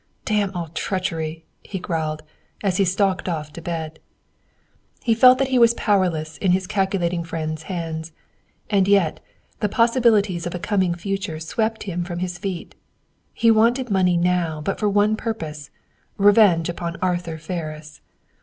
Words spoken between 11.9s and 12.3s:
from